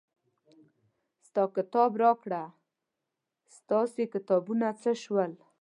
[1.27, 2.43] ستا کتاب راکړه
[3.57, 5.31] ستاسې کتابونه څه شول.